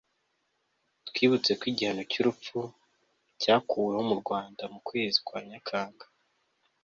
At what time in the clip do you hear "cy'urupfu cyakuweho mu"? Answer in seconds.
2.11-4.15